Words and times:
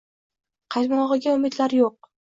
Qaytmog’iga 0.77 1.39
umidlar 1.41 1.81
yo’q… 1.83 2.05